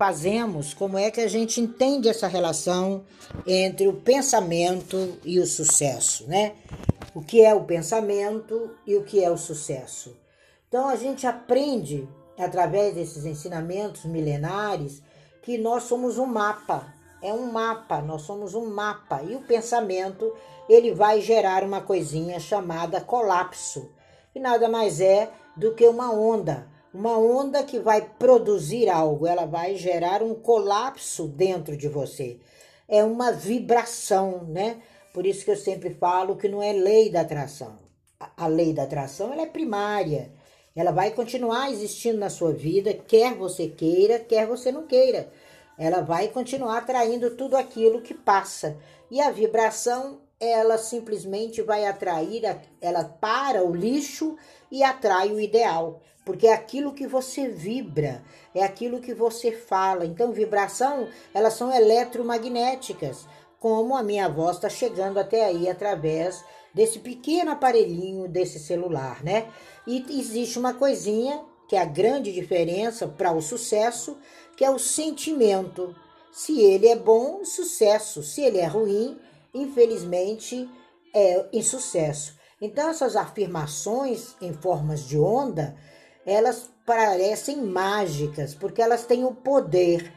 [0.00, 3.04] fazemos, como é que a gente entende essa relação
[3.46, 6.54] entre o pensamento e o sucesso, né?
[7.14, 10.18] O que é o pensamento e o que é o sucesso.
[10.66, 12.08] Então a gente aprende
[12.38, 15.02] através desses ensinamentos milenares
[15.42, 20.32] que nós somos um mapa, é um mapa, nós somos um mapa e o pensamento
[20.66, 23.90] ele vai gerar uma coisinha chamada colapso,
[24.32, 29.46] que nada mais é do que uma onda uma onda que vai produzir algo, ela
[29.46, 32.38] vai gerar um colapso dentro de você.
[32.88, 34.82] É uma vibração, né?
[35.14, 37.78] Por isso que eu sempre falo que não é lei da atração.
[38.36, 40.32] A lei da atração ela é primária.
[40.74, 45.32] Ela vai continuar existindo na sua vida, quer você queira, quer você não queira.
[45.78, 48.76] Ela vai continuar atraindo tudo aquilo que passa.
[49.10, 52.42] E a vibração, ela simplesmente vai atrair,
[52.80, 54.36] ela para o lixo
[54.70, 58.22] e atrai o ideal porque é aquilo que você vibra,
[58.54, 60.06] é aquilo que você fala.
[60.06, 63.26] Então, vibração, elas são eletromagnéticas,
[63.58, 69.48] como a minha voz está chegando até aí através desse pequeno aparelhinho desse celular, né?
[69.84, 74.16] E existe uma coisinha que é a grande diferença para o sucesso,
[74.56, 75.96] que é o sentimento.
[76.30, 78.22] Se ele é bom, sucesso.
[78.22, 79.18] Se ele é ruim,
[79.52, 80.70] infelizmente,
[81.12, 82.38] é insucesso.
[82.60, 85.74] Então, essas afirmações em formas de onda,
[86.24, 90.12] elas parecem mágicas, porque elas têm o poder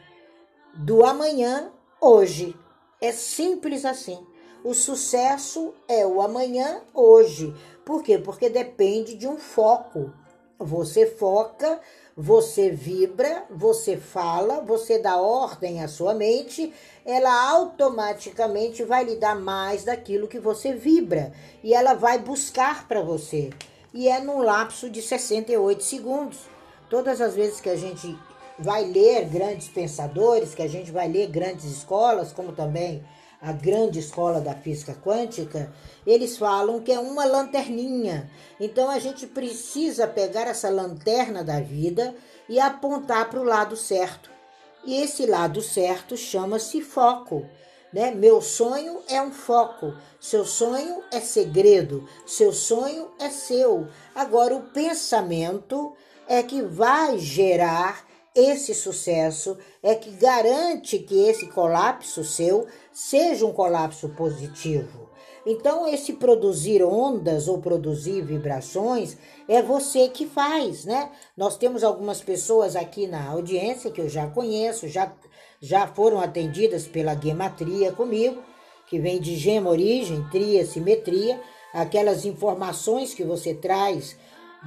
[0.74, 2.56] do amanhã hoje.
[3.00, 4.24] É simples assim.
[4.62, 7.54] O sucesso é o amanhã hoje.
[7.84, 8.18] Por quê?
[8.18, 10.12] Porque depende de um foco.
[10.58, 11.80] Você foca,
[12.16, 16.72] você vibra, você fala, você dá ordem à sua mente,
[17.04, 23.02] ela automaticamente vai lhe dar mais daquilo que você vibra e ela vai buscar para
[23.02, 23.50] você
[23.94, 26.38] e é num lapso de 68 segundos.
[26.90, 28.18] Todas as vezes que a gente
[28.58, 33.04] vai ler grandes pensadores, que a gente vai ler grandes escolas, como também
[33.40, 35.72] a grande escola da física quântica,
[36.04, 38.28] eles falam que é uma lanterninha.
[38.58, 42.14] Então a gente precisa pegar essa lanterna da vida
[42.48, 44.28] e apontar para o lado certo.
[44.84, 47.46] E esse lado certo chama-se foco
[47.94, 48.10] né?
[48.10, 53.86] Meu sonho é um foco, seu sonho é segredo, seu sonho é seu.
[54.12, 55.92] Agora, o pensamento
[56.28, 63.52] é que vai gerar esse sucesso, é que garante que esse colapso seu seja um
[63.52, 65.08] colapso positivo.
[65.46, 69.16] Então, esse produzir ondas ou produzir vibrações
[69.46, 71.10] é você que faz, né?
[71.36, 75.12] Nós temos algumas pessoas aqui na audiência que eu já conheço, já
[75.64, 78.42] já foram atendidas pela gematria comigo,
[78.86, 81.40] que vem de gema origem, tria, simetria,
[81.72, 84.14] aquelas informações que você traz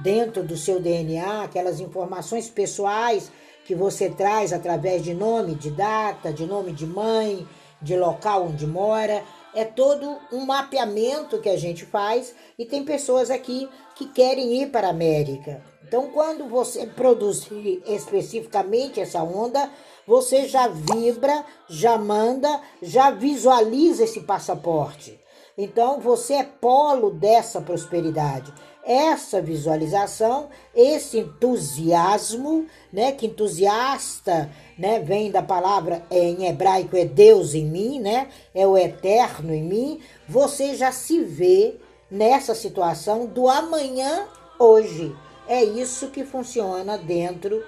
[0.02, 3.30] dentro do seu DNA, aquelas informações pessoais
[3.64, 7.46] que você traz através de nome, de data, de nome de mãe,
[7.80, 9.22] de local onde mora.
[9.54, 14.70] É todo um mapeamento que a gente faz e tem pessoas aqui que querem ir
[14.70, 15.62] para a América.
[15.86, 19.70] Então, quando você produzir especificamente essa onda,
[20.08, 25.20] você já vibra, já manda, já visualiza esse passaporte.
[25.56, 28.50] Então você é polo dessa prosperidade.
[28.82, 37.52] Essa visualização, esse entusiasmo, né, que entusiasta, né, vem da palavra em hebraico é Deus
[37.52, 40.00] em mim, né, é o eterno em mim.
[40.26, 41.76] Você já se vê
[42.10, 44.26] nessa situação do amanhã
[44.58, 45.14] hoje.
[45.46, 47.62] É isso que funciona dentro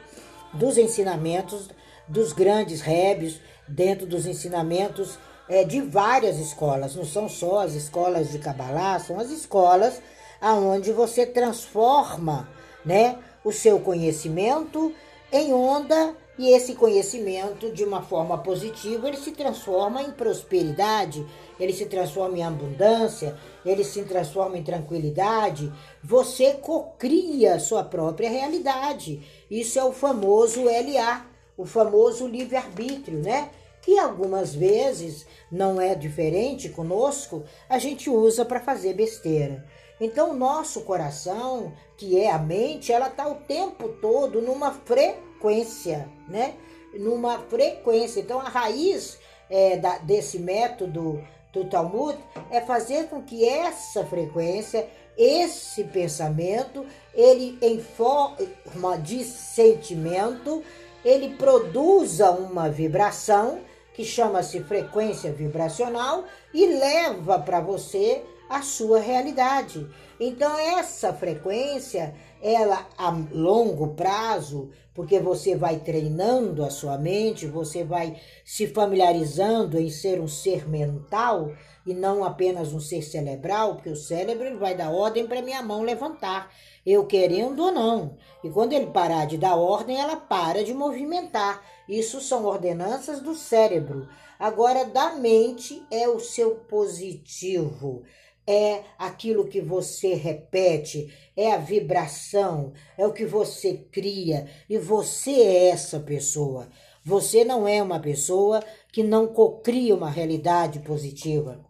[0.54, 1.68] dos ensinamentos
[2.10, 6.94] dos grandes rébios, dentro dos ensinamentos é, de várias escolas.
[6.94, 10.02] Não são só as escolas de Kabbalah, são as escolas
[10.40, 12.48] aonde você transforma
[12.84, 14.92] né, o seu conhecimento
[15.32, 21.26] em onda e esse conhecimento, de uma forma positiva, ele se transforma em prosperidade,
[21.58, 25.70] ele se transforma em abundância, ele se transforma em tranquilidade.
[26.02, 29.22] Você cocria sua própria realidade.
[29.50, 31.26] Isso é o famoso LA,
[31.60, 33.50] o famoso livre-arbítrio, né?
[33.82, 39.64] Que algumas vezes não é diferente conosco, a gente usa para fazer besteira.
[40.00, 46.54] Então, nosso coração, que é a mente, ela está o tempo todo numa frequência, né?
[46.94, 48.20] Numa frequência.
[48.20, 49.18] Então, a raiz
[49.50, 51.22] é, da, desse método
[51.52, 52.18] do Talmud
[52.50, 60.62] é fazer com que essa frequência, esse pensamento, ele em forma de sentimento,
[61.04, 63.60] ele produza uma vibração
[63.94, 66.24] que chama-se frequência vibracional
[66.54, 69.88] e leva para você a sua realidade.
[70.18, 77.84] Então essa frequência ela a longo prazo, porque você vai treinando a sua mente, você
[77.84, 81.52] vai se familiarizando em ser um ser mental
[81.86, 85.82] e não apenas um ser cerebral, porque o cérebro vai dar ordem para minha mão
[85.82, 86.52] levantar,
[86.84, 88.16] eu querendo ou não.
[88.42, 91.62] E quando ele parar de dar ordem, ela para de movimentar.
[91.88, 94.08] Isso são ordenanças do cérebro.
[94.38, 98.02] Agora, da mente é o seu positivo
[98.50, 105.30] é aquilo que você repete, é a vibração, é o que você cria e você
[105.30, 106.68] é essa pessoa.
[107.04, 108.60] Você não é uma pessoa
[108.92, 111.64] que não cocria uma realidade positiva.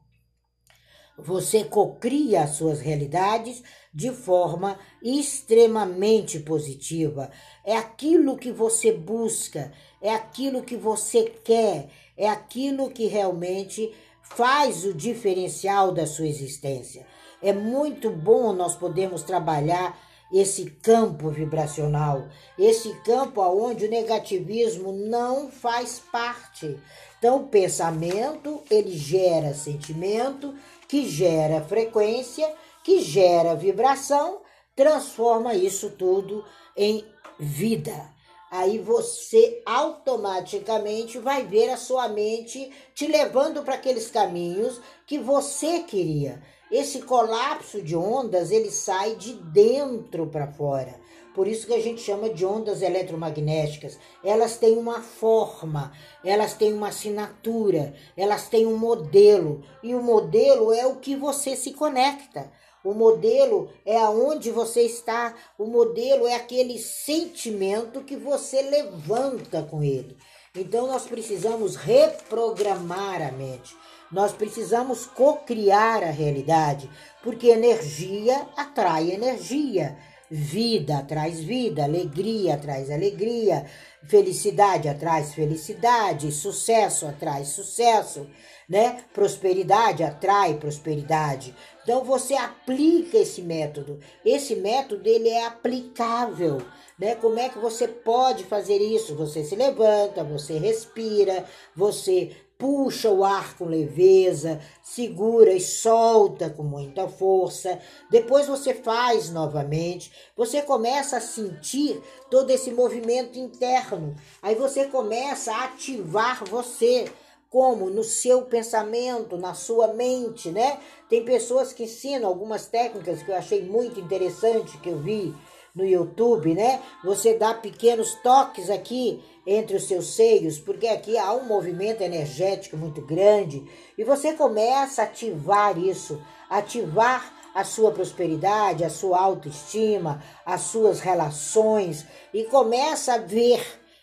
[1.19, 3.63] Você cocria as suas realidades
[3.93, 7.31] de forma extremamente positiva.
[7.63, 13.93] É aquilo que você busca, é aquilo que você quer, é aquilo que realmente
[14.31, 17.07] faz o diferencial da sua existência.
[17.43, 19.99] É muito bom nós podermos trabalhar
[20.33, 22.29] esse campo vibracional,
[22.59, 26.79] esse campo aonde o negativismo não faz parte.
[27.19, 30.55] Então, o pensamento, ele gera sentimento,
[30.87, 32.51] que gera frequência,
[32.85, 34.41] que gera vibração,
[34.77, 36.45] transforma isso tudo
[36.77, 37.05] em
[37.39, 38.20] vida
[38.51, 45.81] aí você automaticamente vai ver a sua mente te levando para aqueles caminhos que você
[45.81, 46.43] queria.
[46.71, 51.01] Esse colapso de ondas, ele sai de dentro para fora.
[51.35, 53.99] Por isso que a gente chama de ondas eletromagnéticas.
[54.23, 55.93] Elas têm uma forma,
[56.25, 59.63] elas têm uma assinatura, elas têm um modelo.
[59.83, 62.51] E o modelo é o que você se conecta.
[62.83, 69.83] O modelo é aonde você está, o modelo é aquele sentimento que você levanta com
[69.83, 70.17] ele.
[70.55, 73.77] Então nós precisamos reprogramar a mente.
[74.11, 76.91] Nós precisamos co-criar a realidade,
[77.23, 79.97] porque energia atrai energia.
[80.33, 83.67] Vida traz vida, alegria traz alegria,
[84.05, 88.29] felicidade atrai felicidade, sucesso atrai sucesso,
[88.69, 89.03] né?
[89.13, 91.53] Prosperidade atrai prosperidade.
[91.83, 93.99] Então você aplica esse método.
[94.25, 96.63] Esse método ele é aplicável,
[96.97, 97.17] né?
[97.17, 99.17] Como é que você pode fazer isso?
[99.17, 101.45] Você se levanta, você respira,
[101.75, 107.81] você puxa o ar com leveza, segura e solta com muita força.
[108.11, 114.15] Depois você faz novamente, você começa a sentir todo esse movimento interno.
[114.43, 117.11] Aí você começa a ativar você
[117.49, 120.79] como no seu pensamento, na sua mente, né?
[121.09, 125.35] Tem pessoas que ensinam algumas técnicas que eu achei muito interessante que eu vi
[125.75, 126.81] no YouTube, né?
[127.05, 132.77] Você dá pequenos toques aqui entre os seus seios, porque aqui há um movimento energético
[132.77, 133.65] muito grande
[133.97, 141.01] e você começa a ativar isso, ativar a sua prosperidade, a sua autoestima, as suas
[141.01, 143.61] relações e começa a ver,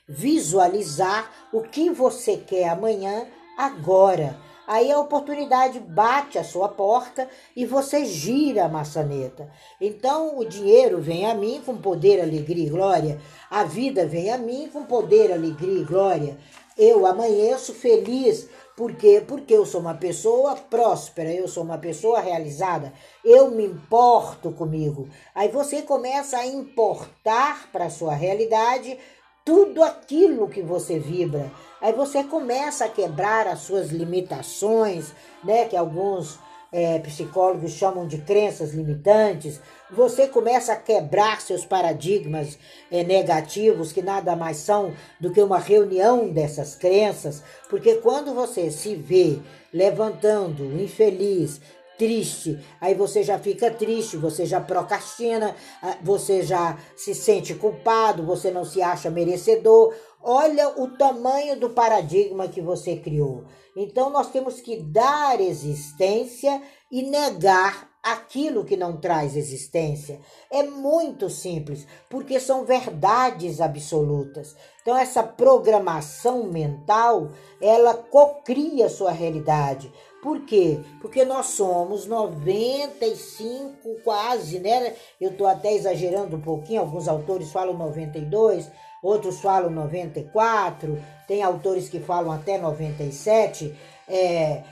[0.07, 3.25] visualizar o que você quer amanhã,
[3.57, 4.46] agora.
[4.67, 9.49] Aí a oportunidade bate a sua porta e você gira a maçaneta.
[9.79, 13.21] Então o dinheiro vem a mim com poder, alegria e glória.
[13.49, 16.37] A vida vem a mim com poder, alegria e glória.
[16.77, 18.49] Eu amanheço feliz.
[18.75, 19.23] Por quê?
[19.25, 22.93] Porque eu sou uma pessoa próspera, eu sou uma pessoa realizada,
[23.25, 25.09] eu me importo comigo.
[25.33, 28.99] Aí você começa a importar para a sua realidade
[29.47, 31.49] tudo aquilo que você vibra.
[31.81, 35.63] Aí você começa a quebrar as suas limitações, né?
[35.63, 36.37] Que alguns
[36.69, 39.61] é, psicólogos chamam de crenças limitantes.
[39.89, 42.59] Você começa a quebrar seus paradigmas
[42.91, 48.69] é, negativos, que nada mais são do que uma reunião dessas crenças, porque quando você
[48.69, 49.39] se vê
[49.73, 51.61] levantando, infeliz,
[51.97, 58.23] triste, aí você já fica triste, você já procrastina, ah, você já se sente culpado,
[58.23, 59.93] você não se acha merecedor.
[60.21, 63.45] Olha o tamanho do paradigma que você criou.
[63.75, 66.61] Então nós temos que dar existência
[66.91, 70.19] e negar aquilo que não traz existência.
[70.49, 74.55] É muito simples, porque são verdades absolutas.
[74.81, 79.91] Então essa programação mental, ela cocria sua realidade.
[80.21, 80.79] Por quê?
[81.01, 84.95] Porque nós somos 95 quase, né?
[85.21, 88.69] Eu estou até exagerando um pouquinho, alguns autores falam 92,
[89.01, 93.75] outros falam 94, tem autores que falam até 97,
[94.07, 94.63] é,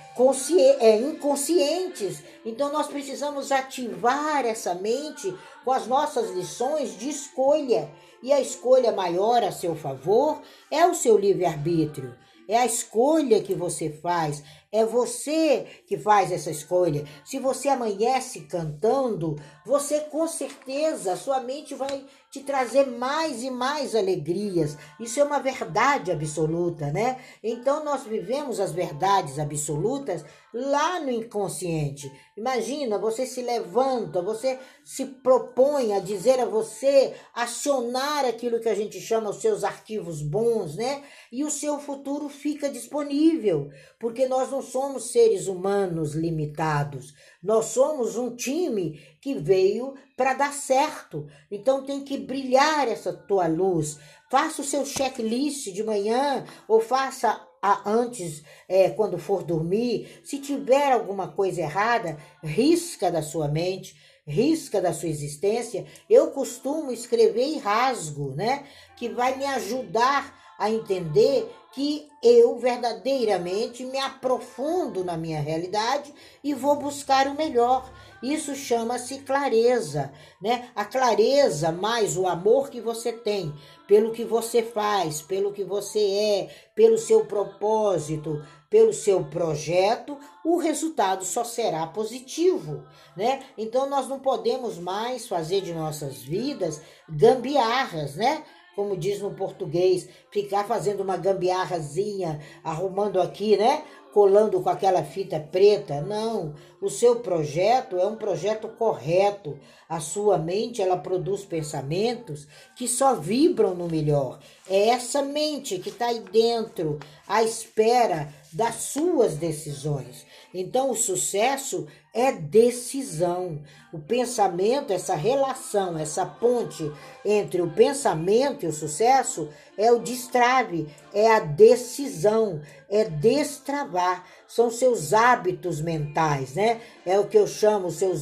[0.80, 2.24] é, inconscientes.
[2.46, 7.90] Então nós precisamos ativar essa mente com as nossas lições de escolha.
[8.24, 12.16] E a escolha maior a seu favor é o seu livre-arbítrio.
[12.48, 17.06] É a escolha que você faz, é você que faz essa escolha.
[17.24, 22.06] Se você amanhece cantando, você com certeza, sua mente vai
[22.36, 24.78] te trazer mais e mais alegrias.
[25.00, 27.18] Isso é uma verdade absoluta, né?
[27.42, 32.12] Então nós vivemos as verdades absolutas lá no inconsciente.
[32.38, 38.76] Imagina, você se levanta, você se propõe a dizer a você, acionar aquilo que a
[38.76, 41.04] gente chama os seus arquivos bons, né?
[41.32, 43.70] E o seu futuro fica disponível,
[44.00, 47.14] porque nós não somos seres humanos limitados.
[47.44, 51.28] Nós somos um time que veio para dar certo.
[51.52, 54.00] Então tem que brilhar essa tua luz.
[54.32, 57.46] Faça o seu checklist de manhã ou faça
[57.86, 60.22] antes, é, quando for dormir.
[60.24, 66.92] Se tiver alguma coisa errada, risca da sua mente risca da sua existência, eu costumo
[66.92, 68.66] escrever e rasgo, né?
[68.98, 76.54] Que vai me ajudar a entender que eu verdadeiramente me aprofundo na minha realidade e
[76.54, 77.92] vou buscar o melhor.
[78.24, 80.70] Isso chama-se clareza, né?
[80.74, 83.54] A clareza mais o amor que você tem
[83.86, 90.58] pelo que você faz, pelo que você é, pelo seu propósito, pelo seu projeto, o
[90.58, 92.84] resultado só será positivo,
[93.16, 93.44] né?
[93.58, 98.44] Então nós não podemos mais fazer de nossas vidas gambiarras, né?
[98.76, 103.84] Como diz no português, ficar fazendo uma gambiarrazinha, arrumando aqui, né?
[104.14, 106.02] Colando com aquela fita preta.
[106.02, 109.58] Não, o seu projeto é um projeto correto.
[109.90, 114.40] A sua mente, ela produz pensamentos que só vibram no melhor.
[114.70, 120.26] É essa mente que está aí dentro, à espera das suas decisões.
[120.54, 123.62] Então, o sucesso é decisão.
[123.92, 126.90] O pensamento, essa relação, essa ponte
[127.26, 134.26] entre o pensamento e o sucesso é o destrave, é a decisão, é destravar.
[134.48, 136.80] São seus hábitos mentais, né?
[137.06, 138.14] É o que eu chamo seu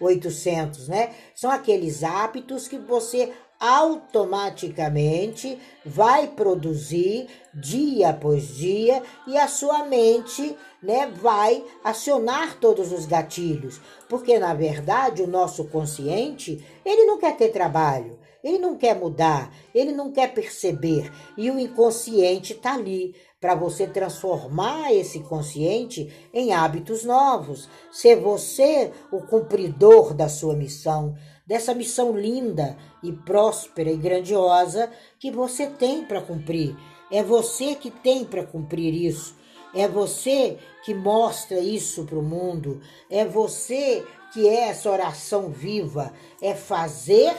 [0.00, 1.12] 0800, né?
[1.34, 10.56] São aqueles hábitos que você automaticamente vai produzir dia após dia e a sua mente
[10.82, 17.36] né, vai acionar todos os gatilhos, porque na verdade o nosso consciente, ele não quer
[17.36, 23.14] ter trabalho, ele não quer mudar, ele não quer perceber, e o inconsciente está ali
[23.40, 31.14] para você transformar esse consciente em hábitos novos, ser você o cumpridor da sua missão,
[31.46, 36.76] dessa missão linda e próspera e grandiosa que você tem para cumprir.
[37.10, 39.34] É você que tem para cumprir isso.
[39.74, 42.80] É você que mostra isso para o mundo.
[43.10, 46.12] É você que é essa oração viva.
[46.40, 47.34] É fazer,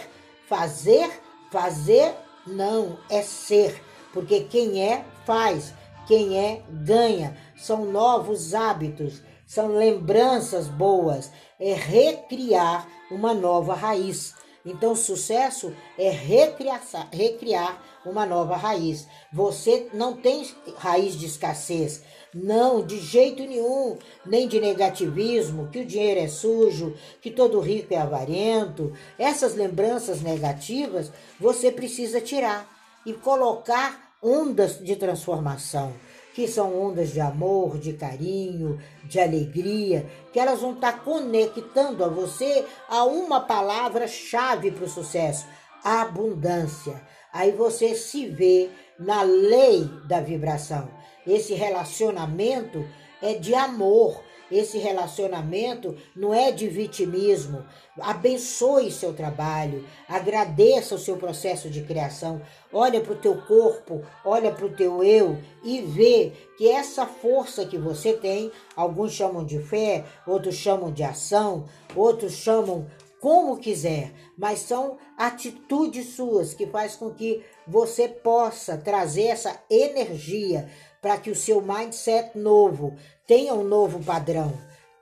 [0.52, 1.10] fazer,
[1.50, 2.14] fazer.
[2.46, 3.82] Não, é ser.
[4.12, 5.74] Porque quem é, faz.
[6.06, 7.38] Quem é, ganha.
[7.56, 11.32] São novos hábitos, são lembranças boas.
[11.58, 14.36] É recriar uma nova raiz.
[14.66, 19.08] Então, sucesso é recriar, recriar uma nova raiz.
[19.34, 22.04] Você não tem raiz de escassez.
[22.34, 27.94] Não, de jeito nenhum, nem de negativismo, que o dinheiro é sujo, que todo rico
[27.94, 28.94] é avarento.
[29.18, 32.70] Essas lembranças negativas você precisa tirar
[33.06, 35.94] e colocar ondas de transformação
[36.34, 42.08] que são ondas de amor, de carinho, de alegria, que elas vão estar conectando a
[42.08, 45.46] você a uma palavra-chave para o sucesso:
[45.84, 47.02] abundância.
[47.34, 48.70] Aí você se vê
[49.00, 50.90] na lei da vibração.
[51.26, 52.86] Esse relacionamento
[53.22, 54.22] é de amor,
[54.52, 57.66] esse relacionamento não é de vitimismo.
[58.00, 62.42] Abençoe seu trabalho, agradeça o seu processo de criação.
[62.72, 67.66] Olha para o teu corpo, olha para o teu eu e vê que essa força
[67.66, 71.66] que você tem, alguns chamam de fé, outros chamam de ação,
[71.96, 72.88] outros chamam
[73.22, 80.68] como quiser, mas são atitudes suas que faz com que você possa trazer essa energia
[81.02, 84.54] para que o seu mindset novo tenha um novo padrão,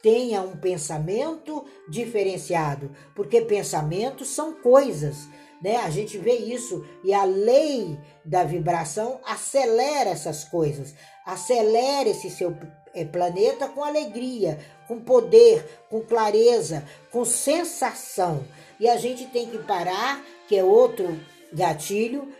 [0.01, 5.27] tenha um pensamento diferenciado, porque pensamentos são coisas,
[5.62, 5.75] né?
[5.77, 12.56] A gente vê isso e a lei da vibração acelera essas coisas, acelera esse seu
[12.94, 18.46] eh, planeta com alegria, com poder, com clareza, com sensação.
[18.79, 21.20] E a gente tem que parar, que é outro
[21.51, 22.32] gatilho,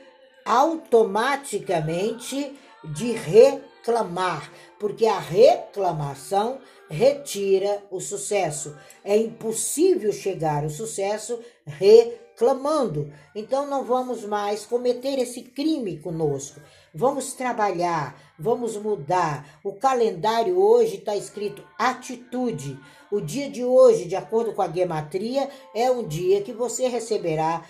[0.46, 6.60] automaticamente de reclamar, porque a reclamação
[6.90, 8.76] retira o sucesso.
[9.04, 13.12] É impossível chegar ao sucesso reclamando.
[13.36, 16.60] Então não vamos mais cometer esse crime conosco.
[16.94, 19.60] vamos trabalhar, vamos mudar.
[19.64, 22.80] O calendário hoje está escrito atitude.
[23.12, 27.64] O dia de hoje, de acordo com a gematria, é um dia que você receberá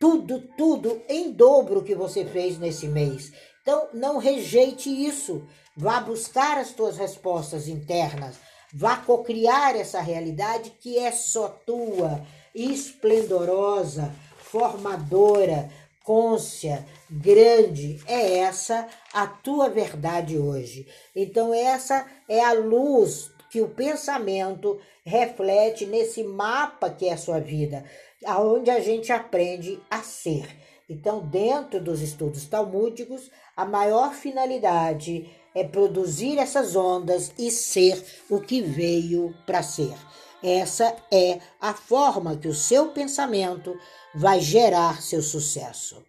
[0.00, 3.32] tudo, tudo em dobro que você fez nesse mês.
[3.64, 5.42] Então, não rejeite isso.
[5.74, 8.36] Vá buscar as tuas respostas internas.
[8.74, 12.20] Vá cocriar essa realidade que é só tua,
[12.54, 15.70] esplendorosa, formadora,
[16.04, 17.98] côncia, grande.
[18.06, 20.86] É essa a tua verdade hoje.
[21.16, 27.40] Então, essa é a luz que o pensamento reflete nesse mapa que é a sua
[27.40, 27.82] vida,
[28.26, 30.46] aonde a gente aprende a ser.
[30.88, 38.38] Então, dentro dos estudos talmúdicos, a maior finalidade é produzir essas ondas e ser o
[38.40, 39.94] que veio para ser.
[40.42, 43.74] Essa é a forma que o seu pensamento
[44.14, 46.04] vai gerar seu sucesso.